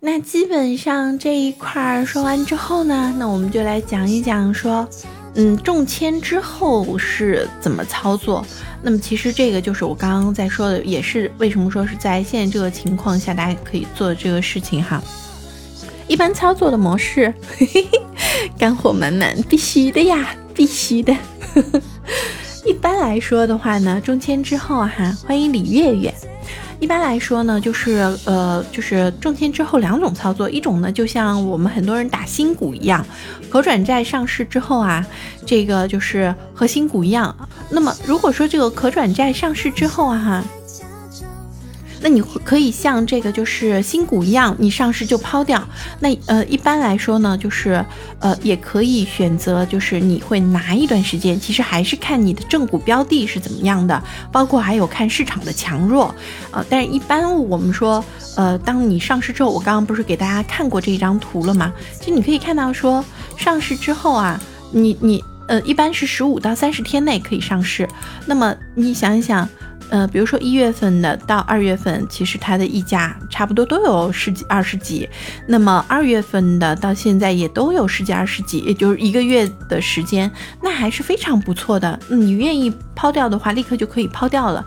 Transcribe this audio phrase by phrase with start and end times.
[0.00, 4.88] 那基本上这一块儿说完之后呢，那我们就来讲一讲说，
[5.34, 8.46] 嗯，中签之后是怎么操作。
[8.80, 15.02] 那么其实这个就是我刚刚在说的，也是为什么说是在现在这个情况下大家可以做这个事情哈。
[16.06, 18.00] 一般操作的模式，嘿嘿嘿，
[18.56, 21.12] 干货满满，必须的呀，必须的。
[22.68, 26.12] 一般来说的话呢，中签之后哈，欢迎李月月。
[26.78, 33.04] 一般来说呢，就是呃，就是中签之后两种操作，一种呢就像我们很多人打新股一样，
[33.48, 35.04] 可转债上市之后啊，
[35.46, 37.34] 这个就是和新股一样。
[37.70, 40.44] 那么如果说这个可转债上市之后啊哈。
[42.00, 45.62] 那你可以像这个就是新股一样，你上市就抛掉。
[46.00, 47.84] 那呃，一般来说呢，就是
[48.20, 51.38] 呃，也可以选择，就是你会拿一段时间。
[51.40, 56.14] 其实还是看你的正股标的是怎么样的，包括还有看市场的强弱。
[56.50, 58.04] 呃，但是一般我们说，
[58.36, 61.72] 呃，当你上市之后，我刚刚不是给大家看过这张图了吗？
[61.98, 63.04] 其实你可以看到说，
[63.36, 64.40] 上市之后啊，
[64.70, 67.88] 你你呃，一般是十五到三十天内可以上市。
[68.26, 69.48] 那么你想一想。
[69.90, 75.08] 呃，比如说一月份的到二月份，其实它的溢价差不多都有十几、二十几。
[75.46, 80.30] 那么二月份的到现在也都有十几、二十几，也就是一个月的时间，
[80.62, 81.98] 那还是非常不错的。
[82.08, 84.64] 你愿意抛掉的话，立刻就可以抛掉了。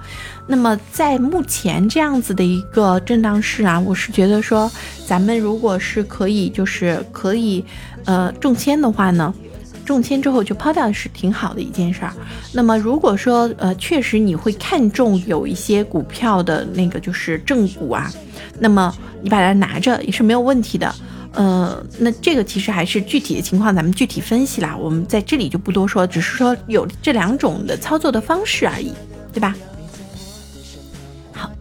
[0.47, 4.69] 那么在目前这样子的一个震荡市啊，我是觉得说，
[5.05, 7.63] 咱们如果是可以，就是可以，
[8.05, 9.33] 呃，中签的话呢。
[9.91, 12.13] 中签之后就抛掉是挺好的一件事儿。
[12.53, 18.09] 那么如果说呃确实你会看中有一些股票的那个就是正股啊，
[18.59, 20.93] 那么你把它拿着也是没有问题的。
[21.33, 28.91] 呃，那这个其实还是具体的情况咱们具体分析啦，我们在这里就不多说，只是说有这两种的操作的方式而已，
[29.31, 29.55] 对吧？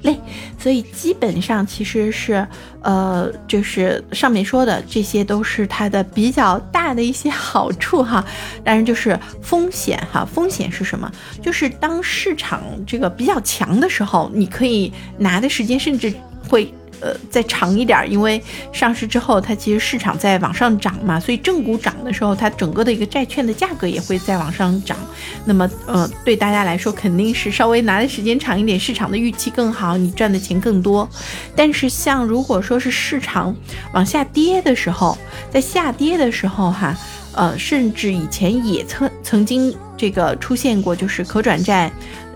[0.02, 0.18] 累，
[0.58, 2.46] 所以基本上其实是，
[2.82, 8.24] 呃，就是上面说的这些都是它的比较大的一些好处哈，
[8.64, 11.10] 当然就是风险哈，风险是什么？
[11.42, 16.12] 就是当市场这个比较强的时候，你可以拿的时间甚至
[16.48, 16.72] 会。
[17.00, 24.96] 呃，再长一点，因为上市之后，它其实市场在往上涨嘛，所以正股涨的时候，它整个的一个债券的价格也会在往上涨。
[25.44, 31.08] 那么，呃，对大家来说肯定是稍微拿的时间长一点，市场的预期更好，你赚的钱更多。
[31.56, 33.54] 但是，像如果说是市场
[33.92, 35.16] 往下跌的时候，
[35.50, 36.96] 在下跌的时候，哈，
[37.32, 41.90] 呃，甚至以前也曾曾经这个出现过，就是可转债。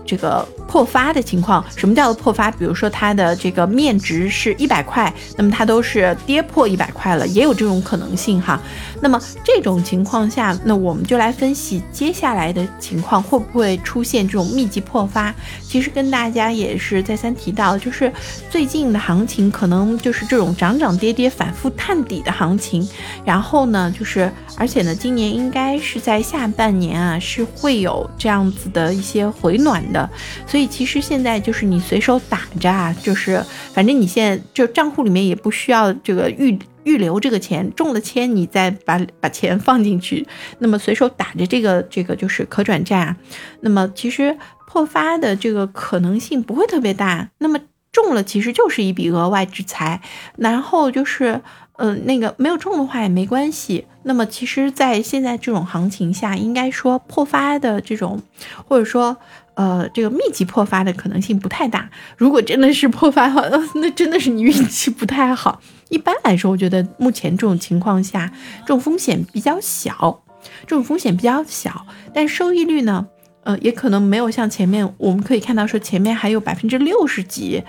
[0.05, 2.51] 这个破发的情况，什么叫做破发？
[2.51, 8.61] 比如说它的这个面值是一百块，那么它都是跌破一百块了，也有这种可能性哈。
[9.01, 15.33] 那么这种情况下，那我们就来分析接下来的情况会不会出现这种密集破发。
[15.63, 18.11] 其实跟大家也是再三提到，就是
[18.49, 22.87] 最近的行情可能就是这种涨涨跌跌、反复探底的行情。
[23.23, 29.83] 然后呢，就是而且呢，今年应该是在下半年啊，是会有这样子的一些回暖。
[29.95, 30.09] 的，
[30.45, 33.41] 所以其实现在就是你随手打着啊，就是
[33.73, 40.27] 反正你现在就账户里面也不需要这个预预留这个钱，中了签你再把把钱放进去，
[40.59, 43.15] 那么随手打着这个这个就是可转债啊，
[43.61, 47.57] 那么其实破发的这个可能性不会特别大，那么
[47.95, 50.01] 中了其实就是一笔额外之财，
[50.37, 51.41] 然后就是
[51.77, 58.21] 嗯那个没有中的话也没关系，那么其实，在现在这种行情下，应该说破发的这种
[58.67, 59.15] 或者说。
[59.57, 61.89] 呃，这个密集破发的可能性不太大。
[62.17, 65.61] 如果真的是破发的话，那真的是你运气不太好。
[65.87, 68.29] 一般来说，我觉得目前这种情况下，
[68.63, 70.21] 这种风险比较小，
[70.67, 73.07] 这种风险比较小，但收益率呢，
[73.45, 77.63] 呃，也可能没有像前面我们可以看到说前面还有百分之六十几。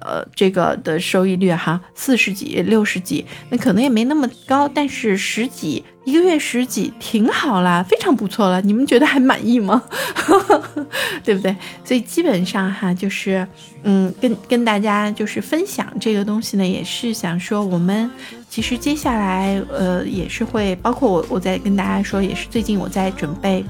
[0.00, 8.60] 呃，这个的收益率哈，四十几、六十几，那可能也没那么高，但是十几一个月十几挺好啦，非常不错了。
[8.60, 9.82] 你们觉得还满意吗？
[11.24, 11.56] 对不对？
[11.84, 13.44] 所以基本上哈，就是
[13.82, 18.08] 嗯，跟跟大家就是分享这个东西呢，也是想说，我们
[18.48, 23.64] 其实接下来呃，也是会包括我，我在跟大家说，也是最近我在准备。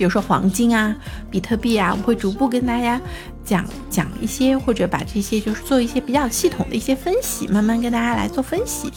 [0.00, 0.96] 比如说黄金啊、
[1.30, 2.98] 比特币啊，我会逐步跟大家
[3.44, 8.90] 讲讲一些，或者把这些就是做一些比较系统的一些分析，慢慢跟大家来做分析，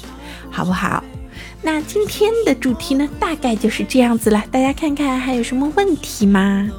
[0.50, 1.04] 好不好？
[1.62, 6.70] 那今天的主题呢，大概就是这样子了，大家看看还有什么问题吗？